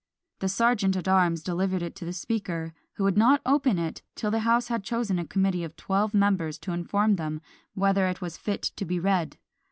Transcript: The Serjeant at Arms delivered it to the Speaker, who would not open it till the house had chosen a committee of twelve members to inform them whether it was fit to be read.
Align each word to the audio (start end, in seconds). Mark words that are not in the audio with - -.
The 0.39 0.49
Serjeant 0.49 0.95
at 0.97 1.07
Arms 1.07 1.43
delivered 1.43 1.83
it 1.83 1.95
to 1.97 2.05
the 2.05 2.11
Speaker, 2.11 2.73
who 2.93 3.03
would 3.03 3.19
not 3.19 3.39
open 3.45 3.77
it 3.77 4.01
till 4.15 4.31
the 4.31 4.39
house 4.39 4.67
had 4.67 4.83
chosen 4.83 5.19
a 5.19 5.27
committee 5.27 5.63
of 5.63 5.75
twelve 5.75 6.11
members 6.15 6.57
to 6.61 6.71
inform 6.71 7.17
them 7.17 7.39
whether 7.75 8.07
it 8.07 8.19
was 8.19 8.35
fit 8.35 8.63
to 8.77 8.83
be 8.83 8.99
read. 8.99 9.37